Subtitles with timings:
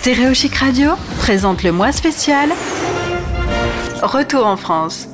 [0.00, 2.48] Stéréo Chic Radio présente le mois spécial
[4.00, 5.08] Retour en France.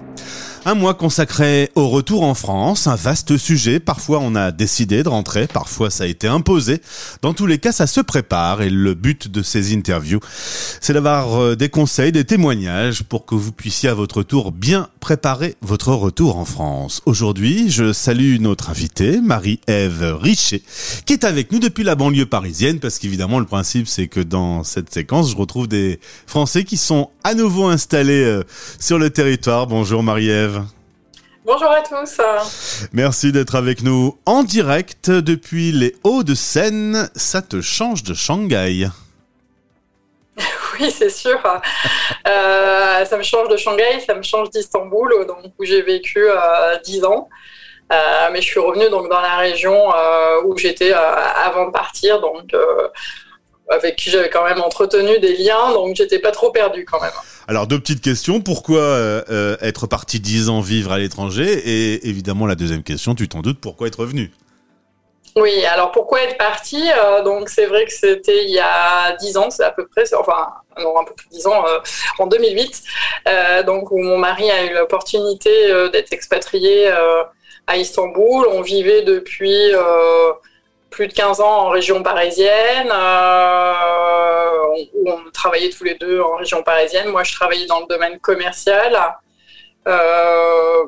[0.69, 3.79] Un mois consacré au retour en France, un vaste sujet.
[3.79, 6.81] Parfois on a décidé de rentrer, parfois ça a été imposé.
[7.23, 10.19] Dans tous les cas, ça se prépare et le but de ces interviews,
[10.81, 14.89] c'est d'avoir euh, des conseils, des témoignages pour que vous puissiez à votre tour bien
[14.99, 17.01] préparer votre retour en France.
[17.07, 20.63] Aujourd'hui, je salue notre invitée, Marie-Ève Richet,
[21.05, 24.65] qui est avec nous depuis la banlieue parisienne parce qu'évidemment le principe c'est que dans
[24.65, 28.43] cette séquence, je retrouve des Français qui sont à nouveau installés euh,
[28.81, 29.69] sur le territoire.
[29.69, 30.56] Bonjour Marie-Ève.
[31.47, 32.21] Bonjour à tous.
[32.93, 37.09] Merci d'être avec nous en direct depuis les Hauts-de-Seine.
[37.15, 38.89] Ça te change de Shanghai.
[40.81, 41.41] Oui, c'est sûr.
[42.27, 45.15] Euh, ça me change de Shanghai, ça me change d'Istanbul,
[45.57, 47.29] où j'ai vécu euh, 10 ans.
[47.93, 52.21] Euh, mais je suis revenue donc dans la région euh, où j'étais avant de partir,
[52.21, 52.51] donc
[53.69, 57.13] avec qui j'avais quand même entretenu des liens, donc j'étais pas trop perdue quand même.
[57.49, 58.41] Alors deux petites questions.
[58.41, 61.45] Pourquoi euh, euh, être parti dix ans vivre à l'étranger?
[61.45, 64.33] Et évidemment la deuxième question, tu t'en doutes, pourquoi être revenu?
[65.37, 66.83] Oui, alors pourquoi être parti?
[66.97, 70.05] Euh, Donc c'est vrai que c'était il y a dix ans, c'est à peu près,
[70.15, 71.65] enfin non un peu plus de dix ans,
[72.19, 72.83] en 2008,
[73.67, 75.51] donc où mon mari a eu l'opportunité
[75.93, 76.89] d'être expatrié
[77.67, 78.47] à Istanbul.
[78.53, 79.73] On vivait depuis
[80.97, 84.55] plus de 15 ans en région parisienne, euh,
[84.95, 87.11] où on travaillait tous les deux en région parisienne.
[87.11, 88.97] Moi, je travaillais dans le domaine commercial.
[89.87, 90.85] Euh,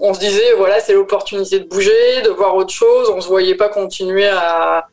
[0.00, 3.10] on se disait, voilà, c'est l'opportunité de bouger, de voir autre chose.
[3.10, 4.88] On ne se voyait pas continuer à,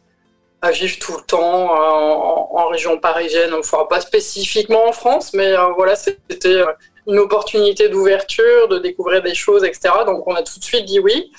[0.71, 5.95] vivre tout le temps euh, en, région parisienne, enfin pas spécifiquement en France, mais voilà,
[5.95, 6.63] c'était
[7.07, 9.89] une opportunité d'ouverture, de découvrir des choses, etc.
[10.05, 11.31] Donc on a tout de suite dit oui.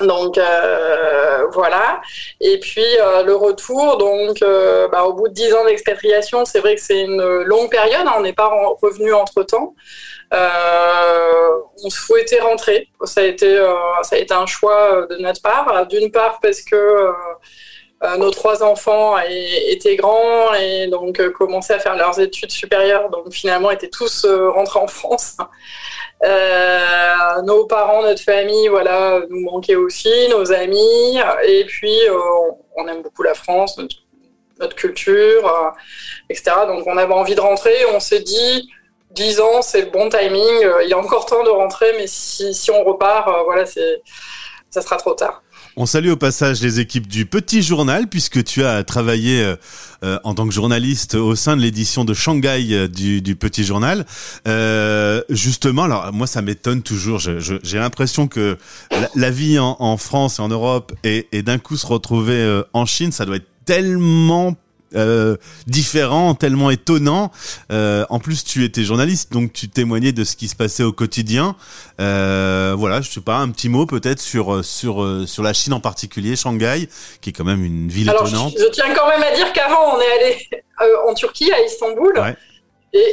[0.00, 2.00] Donc euh, voilà.
[2.40, 6.60] Et puis euh, le retour, donc euh, bah, au bout de dix ans d'expatriation, c'est
[6.60, 8.06] vrai que c'est une longue période.
[8.06, 8.50] Hein, on n'est pas
[8.82, 9.74] revenu entre temps.
[10.32, 12.88] on souhaitait rentrer.
[13.04, 13.56] Ça a été,
[14.02, 15.86] ça a été un choix de notre part.
[15.86, 17.12] D'une part parce que
[18.18, 19.16] nos trois enfants
[19.68, 23.08] étaient grands et donc commençaient à faire leurs études supérieures.
[23.10, 25.36] Donc finalement, étaient tous rentrés en France.
[26.26, 31.18] Euh, nos parents, notre famille, voilà, nous manquaient aussi, nos amis.
[31.46, 32.18] Et puis, euh,
[32.76, 33.78] on aime beaucoup la France,
[34.58, 35.70] notre, culture, euh,
[36.30, 36.52] etc.
[36.66, 37.74] Donc, on avait envie de rentrer.
[37.94, 38.68] On s'est dit,
[39.12, 40.66] 10 ans, c'est le bon timing.
[40.82, 44.02] il y a encore temps de rentrer, mais si, si on repart, voilà, c'est,
[44.70, 45.42] ça sera trop tard.
[45.78, 49.56] On salue au passage les équipes du Petit Journal puisque tu as travaillé euh,
[50.04, 54.06] euh, en tant que journaliste au sein de l'édition de Shanghai euh, du, Petit Journal.
[55.28, 57.18] justement, alors moi ça m'étonne toujours.
[57.18, 58.56] J'ai l'impression que
[59.14, 63.12] la, vie en, France et en Europe et, et d'un coup se retrouver en Chine,
[63.12, 64.56] ça doit être tellement
[64.94, 65.36] euh,
[65.66, 67.32] différent, tellement étonnant.
[67.72, 70.92] Euh, en plus, tu étais journaliste, donc tu témoignais de ce qui se passait au
[70.92, 71.56] quotidien.
[72.00, 75.80] Euh, voilà, je sais pas, un petit mot peut-être sur sur sur la Chine en
[75.80, 76.88] particulier, Shanghai,
[77.20, 78.54] qui est quand même une ville étonnante.
[78.58, 80.48] Je, tiens quand même à dire qu'avant, on est allé
[81.08, 82.14] en Turquie, à Istanbul.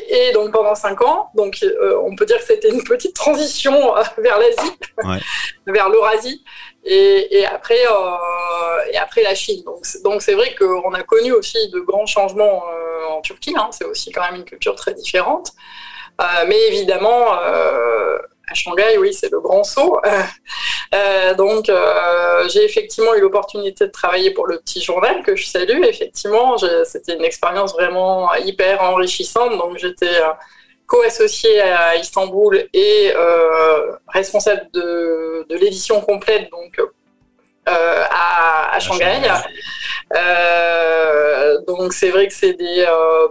[0.10, 1.58] Et, donc pendant cinq ans, donc
[2.04, 5.24] on peut dire que c'était une petite transition vers l'Asie,
[5.68, 6.44] vers l'Eurasie
[6.86, 9.64] et, après, euh, et après la Chine.
[10.04, 13.54] Donc c'est vrai qu'on a connu aussi de grands changements euh, en Turquie.
[13.58, 13.70] Hein.
[13.72, 15.52] c'est aussi quand même une culture très différente.
[16.22, 17.38] Euh, mais évidemment,
[18.54, 20.00] à Shanghai, oui, c'est le grand saut.
[21.38, 21.72] donc
[22.50, 25.84] j'ai effectivement eu l'opportunité de travailler pour le petit journal que je salue.
[25.84, 29.58] Effectivement, c'était une expérience vraiment hyper enrichissante.
[29.58, 30.22] Donc j'étais
[30.88, 36.80] co-associé à Istanbul et euh, responsable de, l'édition complète donc
[37.70, 39.22] euh, à, Shanghai.
[40.16, 42.86] Euh, donc c'est vrai que c'est des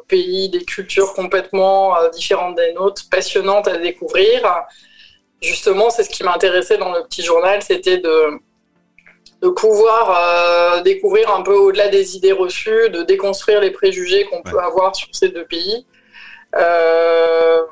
[0.09, 4.43] pays, des cultures complètement différentes des nôtres, passionnantes à découvrir.
[5.43, 8.39] Justement, c'est ce qui m'intéressait dans le petit journal, c'était de
[9.43, 14.61] de pouvoir découvrir un peu au-delà des idées reçues, de déconstruire les préjugés qu'on peut
[14.61, 15.85] avoir sur ces deux pays.
[16.55, 17.63] Euh,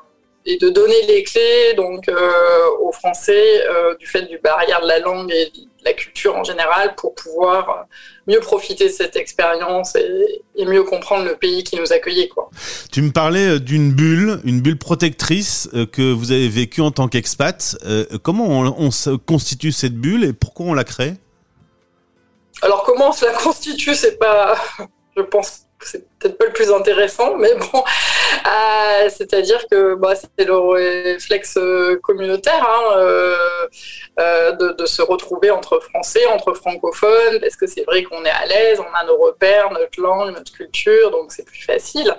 [0.47, 4.89] et de donner les clés donc euh, aux Français euh, du fait du barrière de
[4.89, 5.53] la langue et
[5.85, 7.87] la culture en général pour pouvoir
[8.27, 12.29] mieux profiter de cette expérience et, mieux comprendre le pays qui nous accueillait.
[12.29, 12.51] Quoi.
[12.93, 17.77] Tu me parlais d'une bulle, une bulle protectrice que vous avez vécue en tant qu'expat.
[18.23, 21.15] comment on, on, se constitue cette bulle et pourquoi on la crée?
[22.63, 24.55] Alors comment on se la constitue, c'est pas,
[25.17, 27.83] je pense c'est peut-être pas le plus intéressant, mais bon,
[28.47, 31.59] euh, c'est-à-dire que bah, c'est le réflexe
[32.03, 33.37] communautaire hein, euh,
[34.19, 38.47] euh, de, se retrouver entre Français, entre francophones, parce que c'est vrai qu'on est à
[38.47, 42.15] l'aise, on a nos repères, notre langue, notre culture, donc c'est plus facile.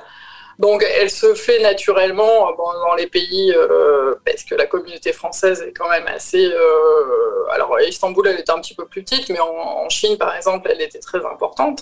[0.61, 5.63] Donc elle se fait naturellement euh, dans les pays, euh, parce que la communauté française
[5.63, 6.45] est quand même assez...
[6.45, 10.69] Euh, alors Istanbul, elle était un petit peu plus petite, mais en, Chine, par exemple,
[10.71, 11.81] elle était très importante.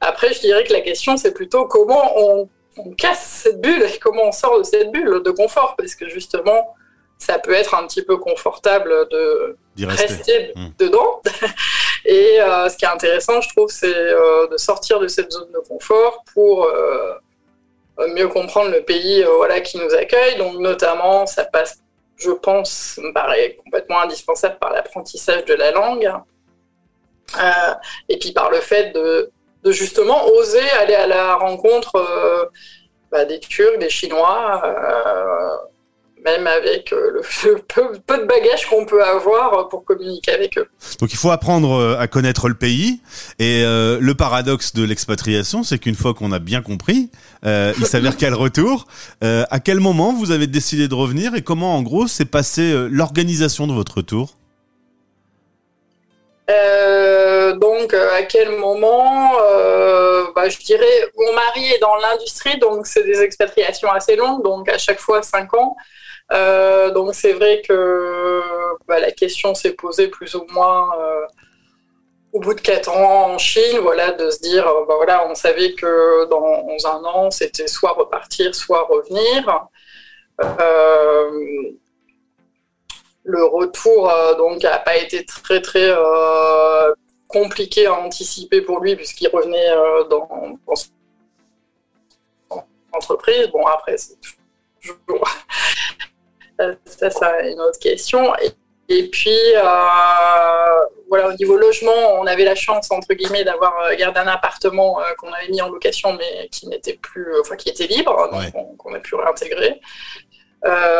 [0.00, 2.48] Après, je dirais que la question, c'est plutôt comment on,
[2.96, 6.74] casse cette bulle et comment on sort de cette bulle de confort, parce que justement,
[7.18, 9.56] ça peut être un petit peu confortable de
[9.86, 10.66] rester, mmh.
[10.78, 11.20] dedans.
[12.06, 16.24] Et ce qui est intéressant, je trouve, c'est de sortir de cette zone de confort
[16.34, 16.68] pour
[18.14, 20.36] mieux comprendre le pays euh, voilà, qui nous accueille.
[20.36, 21.78] Donc, notamment, ça passe,
[22.16, 26.12] je pense, me paraît complètement indispensable par l'apprentissage de la langue.
[27.36, 27.74] Euh,
[28.08, 29.30] et puis par le fait de,
[29.64, 32.44] de, justement oser aller à la rencontre euh,
[33.10, 34.62] bah, des Turcs, des Chinois,
[36.24, 37.58] même avec euh, le,
[38.06, 40.66] peu, de bagages qu'on peut avoir pour communiquer avec eux.
[41.00, 43.00] Donc il faut apprendre euh, à connaître le pays.
[43.38, 47.10] Et euh, le paradoxe de l'expatriation, c'est qu'une fois qu'on a bien compris,
[47.44, 48.86] il s'avère qu'à le retour,
[49.20, 53.66] à quel moment vous avez décidé de revenir et comment en gros s'est passée l'organisation
[53.66, 54.34] de votre retour?
[57.60, 59.32] Donc, à quel moment
[60.34, 64.68] bah, Je dirais, mon mari est dans l'industrie, donc c'est des expatriations assez longues, donc
[64.68, 65.76] à chaque fois 5 ans.
[66.32, 68.42] Euh, donc c'est vrai que
[68.88, 71.26] bah, la question s'est posée plus ou moins euh,
[72.32, 75.34] au bout de quatre ans en Chine, voilà, de se dire, euh, bah, voilà, on
[75.34, 79.68] savait que dans un an, c'était soit repartir, soit revenir.
[83.26, 84.12] le retour
[84.62, 85.92] n'a pas été très très
[87.28, 89.70] compliqué à anticiper pour lui puisqu'il revenait
[90.10, 90.90] dans, dans son
[92.92, 93.48] entreprise.
[93.48, 94.16] Bon après c'est
[94.80, 95.24] toujours
[96.58, 98.32] ça, c'est une autre question.
[98.88, 99.62] Et, puis, euh,
[101.08, 105.00] voilà, au niveau logement, on avait la chance, entre guillemets, d'avoir euh, gardé un appartement
[105.00, 108.76] euh, qu'on avait mis en location, mais qui n'était plus, enfin, qui était libre, donc
[108.76, 109.80] qu'on a pu réintégrer.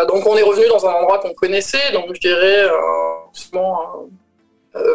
[0.09, 2.69] donc, on est revenu dans un endroit qu'on connaissait, donc je dirais,
[3.35, 4.09] justement,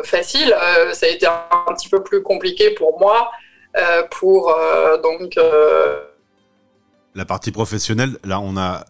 [0.04, 0.56] facile.
[0.94, 3.32] ça a été un, petit peu plus compliqué pour moi,
[4.12, 4.56] pour,
[5.04, 5.38] donc...
[7.16, 8.86] la partie professionnelle, là, on a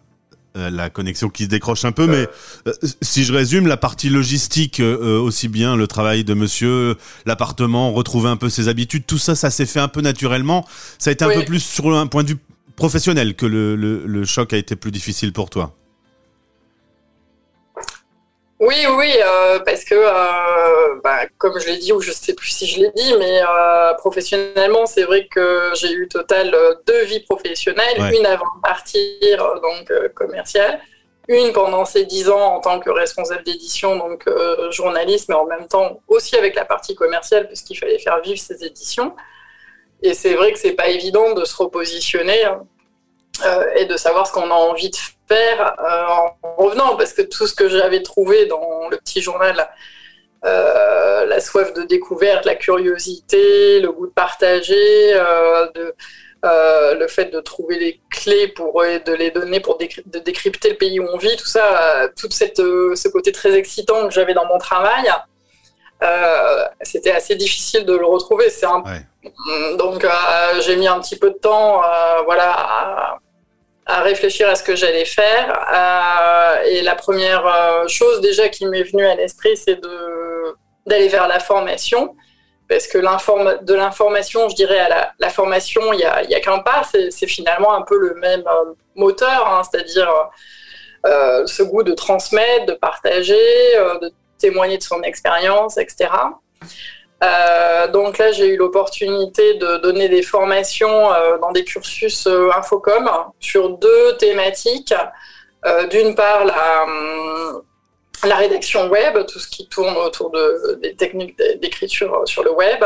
[0.56, 2.26] euh, la connexion qui se décroche un peu, mais
[2.66, 7.92] euh, si je résume, la partie logistique, euh, aussi bien le travail de monsieur, l'appartement,
[7.92, 10.66] retrouver un peu ses habitudes, tout ça, ça s'est fait un peu naturellement.
[10.98, 12.38] Ça a été un peu plus sur un point de vue
[12.74, 15.76] professionnel que le choc a été plus difficile pour toi.
[18.60, 22.34] Oui, oui, euh, parce que, euh, bah, comme je l'ai dit, ou je ne sais
[22.34, 26.54] plus si je l'ai dit, mais euh, professionnellement, c'est vrai que j'ai eu total
[26.86, 30.78] deux vies professionnelles, une avant de partir, donc commerciale,
[31.28, 34.28] une pendant ces dix ans en tant que responsable d'édition, donc
[34.70, 38.62] journaliste, mais en même temps aussi avec la partie commerciale, puisqu'il fallait faire vivre ces
[38.62, 39.16] éditions.
[40.02, 42.42] Et c'est vrai que c'est pas évident de se repositionner
[43.76, 47.46] et de savoir ce qu'on a envie de faire euh, en revenant, parce que tout
[47.46, 49.68] ce que j'avais trouvé dans le petit journal,
[50.44, 55.94] euh, la soif de découverte, la curiosité, le goût de partager, euh, de,
[56.42, 60.98] le fait de trouver les clés pour de les donner pour de décrypter le pays
[60.98, 64.58] où on vit, tout ça, tout cette, ce côté très excitant que j'avais dans mon
[64.58, 65.10] travail,
[66.82, 68.48] c'était assez difficile de le retrouver.
[68.48, 68.82] C'est un...
[69.76, 70.06] Donc
[70.60, 71.82] j'ai mis un petit peu de temps,
[72.24, 72.52] voilà.
[72.52, 73.19] À,
[73.90, 75.66] à réfléchir à ce que j'allais faire.
[75.74, 79.80] Euh, et la première euh, chose déjà qui m'est venue à l'esprit, c'est
[80.86, 82.14] d'aller vers la formation.
[82.68, 86.82] Parce que de l'information, je dirais, à la, formation, il n'y a, a qu'un pas.
[87.10, 90.08] C'est, finalement un peu le même euh, moteur, hein, c'est-à-dire
[91.04, 96.10] ce goût de transmettre, de partager, de témoigner de son expérience, etc.
[97.22, 102.50] Euh, donc là, j'ai eu l'opportunité de donner des formations euh, dans des cursus euh,
[102.56, 103.08] Infocom
[103.40, 104.94] sur deux thématiques.
[105.90, 106.86] D'une part, la,
[108.26, 112.82] la, rédaction web, tout ce qui tourne autour de, des techniques d'écriture sur le web.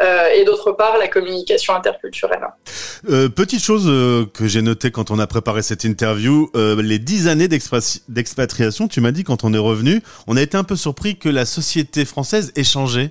[0.00, 2.46] et d'autre part, la communication interculturelle.
[3.34, 3.86] petite chose
[4.32, 9.10] que j'ai notée quand on a préparé cette interview, les dix années d'expatriation, tu m'as
[9.10, 12.52] dit quand on est revenu, on a été un peu surpris que la société française
[12.54, 13.10] ait changé.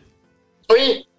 [0.71, 1.09] Oui,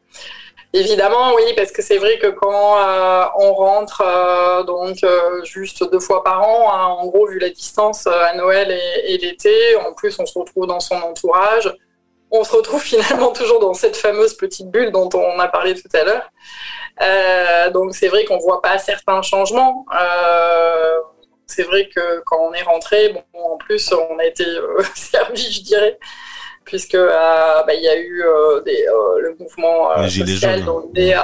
[0.73, 5.83] Évidemment, oui, parce que c'est vrai que quand euh, on rentre euh, donc euh, juste
[5.91, 8.71] deux fois par an, hein, en gros, vu la distance à Noël
[9.05, 11.75] et, l'été, en plus on se retrouve dans son entourage.
[12.31, 15.89] on se retrouve finalement toujours dans cette fameuse petite bulle dont on a parlé tout
[15.93, 17.73] à l'heure.
[17.73, 19.87] Donc c'est vrai qu'on voit pas certains changements.
[21.49, 24.45] C'est vrai que quand on est rentré, bon, en plus on a été
[24.95, 25.99] servi, je dirais,
[26.71, 28.25] puisque bah, il y a eu
[28.65, 28.87] des,
[29.19, 31.17] le mouvement social donc des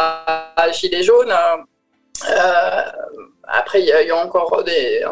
[0.73, 1.33] gilets jaunes.
[3.45, 5.05] après, il y a eu encore des.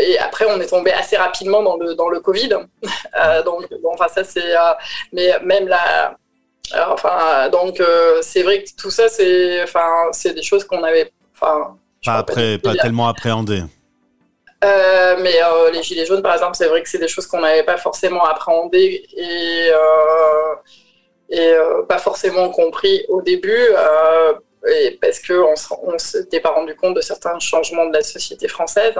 [0.00, 2.48] et après, on est tombé assez rapidement dans le, dans le Covid.
[3.44, 4.54] donc, bon, enfin, ça, c'est.
[5.12, 6.16] mais même la,
[6.88, 11.12] enfin, donc euh, c'est vrai que tout ça, c'est, enfin, c'est des choses qu'on avait,
[11.34, 13.62] enfin, pas après, pas tellement appréhendé.
[14.64, 17.40] Euh, mais euh, les gilets jaunes, par exemple, c'est vrai que c'est des choses qu'on
[17.40, 19.70] n'avait pas forcément appréhendées et,
[21.30, 21.52] et
[21.88, 23.68] pas forcément compris au début,
[24.68, 28.94] et parce qu'on on s'était pas rendu compte de certains changements de la société française.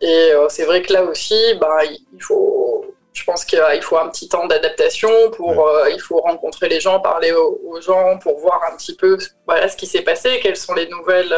[0.00, 4.28] Et c'est vrai que là aussi, bah, il faut je pense qu'il faut un petit
[4.28, 8.76] temps d'adaptation pour euh, il faut rencontrer les gens, parler aux, gens pour voir un
[8.76, 11.34] petit peu voilà ce qui s'est passé, quelles sont les nouvelles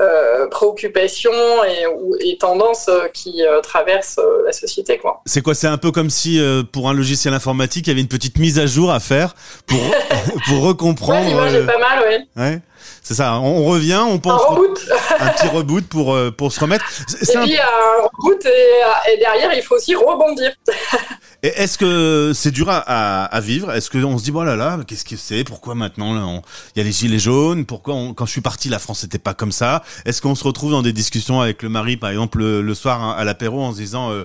[0.00, 1.30] euh, euh, préoccupations
[1.64, 5.20] et, et tendances qui traversent la société quoi.
[5.26, 6.40] C'est quoi C'est un peu comme si
[6.72, 9.34] pour un logiciel informatique, il y avait une petite mise à jour à faire
[9.66, 9.78] pour
[10.48, 11.26] pour recomprendre.
[11.26, 12.42] Ouais, l'image est pas mal, oui.
[12.42, 12.60] Ouais.
[13.02, 13.40] C'est ça.
[13.40, 14.42] On, revient, on pense.
[14.42, 14.88] Un reboot.
[15.18, 16.84] un petit reboot pour euh, pour se remettre.
[17.22, 18.02] Et puis un...
[18.02, 20.52] reboot et, derrière il faut aussi rebondir.
[21.42, 23.72] et est-ce que c'est dur à, à, vivre?
[23.72, 25.44] Est-ce qu'on se dit voilà là, qu'est-ce que c'est?
[25.44, 26.42] Pourquoi maintenant
[26.74, 27.64] il y a les gilets jaunes?
[27.64, 29.82] Pourquoi quand je suis parti la France c'était pas comme ça?
[30.04, 33.14] Est-ce qu'on se retrouve dans des discussions avec le mari par exemple le, soir hein,
[33.18, 34.24] à l'apéro en se disant euh,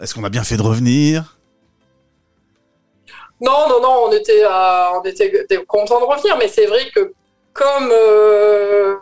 [0.00, 1.36] est-ce qu'on a bien fait de revenir?
[3.40, 5.30] Non, non, non, on était, euh, on était
[5.66, 7.12] content de revenir, mais c'est vrai que
[7.56, 8.96] comme euh,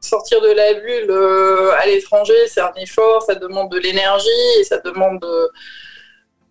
[0.00, 4.64] sortir de la bulle euh, à l'étranger, c'est un effort, ça demande de l'énergie et
[4.64, 5.24] ça demande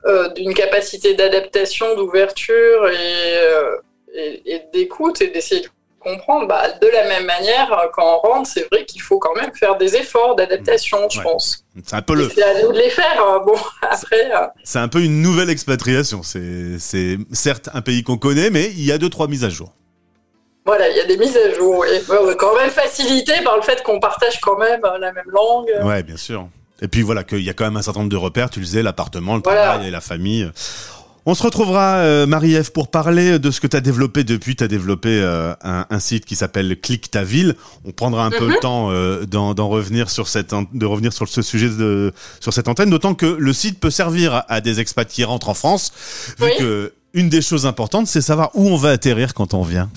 [0.05, 5.67] euh, d'une capacité d'adaptation, d'ouverture et, d'écoute et d'essayer de
[5.99, 6.47] comprendre.
[6.47, 9.77] Bah, de la même manière, quand on rentre, c'est vrai qu'il faut quand même faire
[9.77, 11.65] des efforts d'adaptation, je pense.
[11.83, 12.29] C'est un peu le.
[12.33, 13.21] C'est à nous de les faire.
[13.27, 13.43] Hein.
[13.45, 14.31] Bon, après.
[14.63, 16.21] C'est un peu une nouvelle expatriation.
[16.23, 19.73] C'est certes un pays qu'on connaît, mais il y a deux trois mises à jour.
[20.69, 21.83] Voilà, il y a des mises à jour.
[21.83, 21.99] Et
[22.37, 25.67] quand même facilité par le fait qu'on partage quand même euh, la même langue.
[25.81, 26.47] Ouais, bien sûr.
[26.79, 28.51] Et puis voilà, qu'il y a quand même un certain nombre de repères.
[28.51, 30.47] Tu le disais, l'appartement, le travail et la famille.
[31.25, 34.55] On se retrouvera, euh, Marie-Ève, pour parler de ce que tu as développé depuis.
[34.55, 37.55] Tu as développé euh, un, site qui s'appelle Clique ta ville.
[37.83, 38.59] On prendra un peu le mhm.
[38.59, 43.15] temps d'en revenir sur cette, de revenir sur ce sujet de, sur cette antenne, d'autant
[43.15, 45.91] que le site peut servir à des expats qui rentrent en France,
[46.37, 49.89] vu que une des choses importantes, c'est savoir où on va atterrir quand on vient.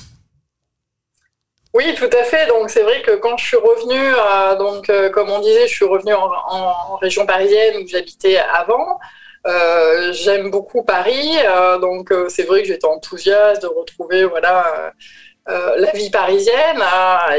[1.75, 2.47] Oui, tout à fait.
[2.49, 5.75] Donc c'est vrai que quand je suis revenue, euh, donc euh, comme on disait, je
[5.75, 9.01] suis revenue en, région parisienne où j'habitais avant.
[9.47, 11.37] Euh, j'aime beaucoup Paris,
[11.81, 14.93] donc c'est vrai que j'étais enthousiaste de retrouver voilà
[15.47, 16.83] la vie parisienne.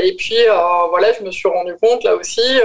[0.02, 0.38] et puis
[0.90, 2.60] voilà, je me suis rendu compte là aussi.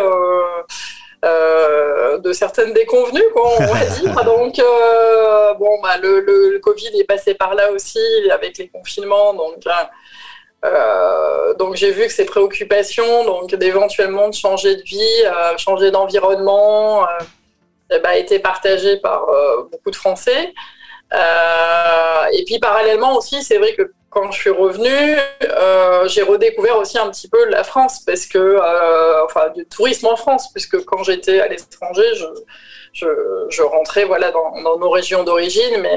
[1.23, 4.15] de certaines déconvenues, quoi, on va dire.
[4.25, 4.61] Donc,
[5.59, 8.01] bon, bah, le, le, Covid est passé par là aussi
[8.33, 9.35] avec les confinements.
[9.35, 9.57] Donc,
[10.65, 15.91] euh, donc j'ai vu que ces préoccupations, donc d'éventuellement de changer de vie, euh, changer
[15.91, 19.27] d'environnement, euh, ben, étaient partagées par
[19.71, 20.53] beaucoup de Français.
[22.33, 25.17] et puis parallèlement aussi, c'est vrai que quand je suis revenue,
[26.07, 28.59] j'ai redécouvert aussi un petit peu la France, parce que,
[29.25, 32.15] enfin, du tourisme en France, puisque quand j'étais à l'étranger,
[32.93, 33.07] je,
[33.49, 35.97] je, rentrais voilà dans nos régions d'origine, mais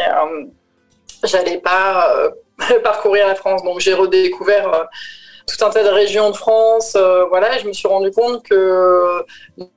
[1.23, 2.31] j'allais pas
[2.83, 3.63] parcourir la France.
[3.63, 4.83] Donc j'ai redécouvert euh,
[5.47, 6.95] tout un tas de régions de France.
[6.95, 9.25] Euh, voilà, et je me suis rendu compte que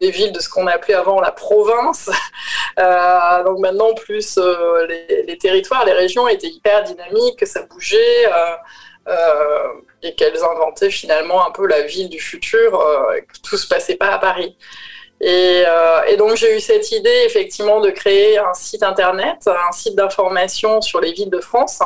[0.00, 2.10] les villes de ce qu'on appelait avant la province,
[2.78, 4.38] euh, donc maintenant plus
[4.88, 8.26] les, territoires, les régions étaient hyper dynamiques, que ça bougeait.
[10.02, 14.10] et qu'elles inventaient finalement un peu la ville du futur, que tout se passait pas
[14.12, 14.56] à Paris.
[15.20, 15.64] Et,
[16.08, 20.82] et donc j'ai eu cette idée effectivement de créer un site internet, un site d'information
[20.82, 21.80] sur les villes de France,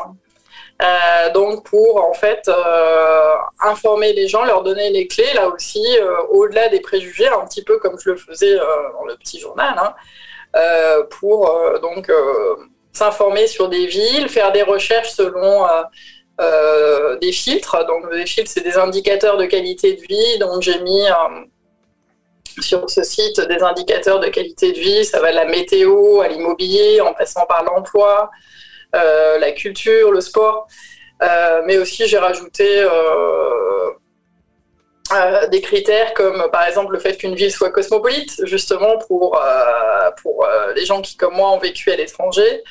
[0.80, 5.84] euh, donc pour en fait euh, informer les gens, leur donner les clés, là aussi,
[6.00, 9.74] euh, au-delà des préjugés, un petit peu comme je le faisais dans le petit journal,
[9.76, 9.94] hein,
[11.10, 12.10] pour donc
[12.92, 15.66] s'informer sur des villes, faire des recherches selon
[17.20, 17.84] des filtres.
[17.86, 20.38] Donc des filtres, c'est des indicateurs de qualité de vie.
[20.38, 21.06] Donc j'ai mis
[22.60, 25.04] sur ce site des indicateurs de qualité de vie.
[25.04, 28.30] Ça va de la météo à l'immobilier, en passant par l'emploi,
[28.92, 30.68] la culture, le sport.
[31.22, 33.90] Euh, mais aussi, j'ai rajouté euh,
[35.50, 39.40] des critères comme par exemple le fait qu'une ville soit cosmopolite, justement pour,
[40.22, 42.62] pour les gens qui, comme moi, ont vécu à l'étranger.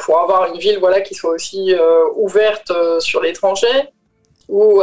[0.00, 1.74] pour avoir une ville voilà, qui soit aussi
[2.16, 3.88] ouverte sur l'étranger
[4.48, 4.82] ou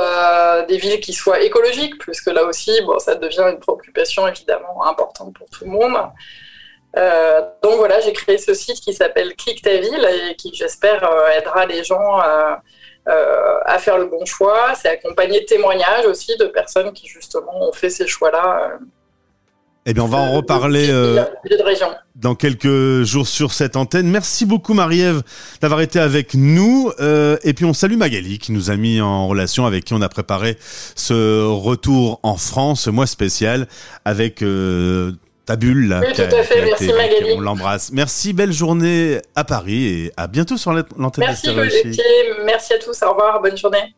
[0.68, 5.36] des villes qui soient écologiques, puisque là aussi, bon, ça devient une préoccupation évidemment importante
[5.36, 5.98] pour tout le monde.
[6.98, 11.04] Euh, donc voilà, j'ai créé ce site qui s'appelle Clique ta ville et qui, j'espère,
[11.04, 14.74] euh, aidera les gens euh, à faire le bon choix.
[14.76, 18.80] C'est accompagné de témoignages aussi de personnes qui justement ont fait ces choix-là.
[19.86, 20.88] Eh bien, on va en reparler
[22.16, 24.08] dans quelques jours sur cette antenne.
[24.08, 25.24] Merci beaucoup, Marie-Ève,
[25.62, 26.92] d'avoir été avec nous.
[27.00, 30.10] et puis, on salue Magali, qui nous a mis en relation, avec qui on a
[30.10, 30.58] préparé
[30.96, 33.68] ce retour en France, ce mois spécial,
[34.06, 34.44] avec
[35.50, 36.00] ta bulle.
[36.06, 36.62] oui, tout à fait.
[36.64, 37.34] Merci Magali.
[37.36, 37.92] On l'embrasse.
[37.92, 41.50] Merci, belle journée à Paris et à bientôt sur l'antenne Merci
[42.46, 43.02] Merci à tous.
[43.02, 43.42] Au revoir.
[43.42, 43.96] Bonne journée.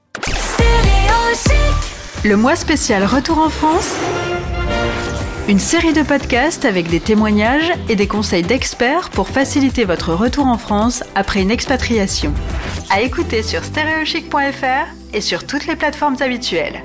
[2.23, 3.95] Le mois spécial Retour en France.
[5.49, 10.45] Une série de podcasts avec des témoignages et des conseils d'experts pour faciliter votre retour
[10.45, 12.33] en France après une expatriation.
[12.89, 16.81] À écouter sur stereochic.fr et sur toutes les plateformes habituelles.